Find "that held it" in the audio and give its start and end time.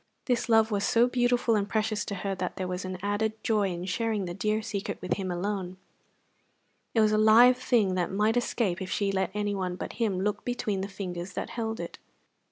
11.33-11.99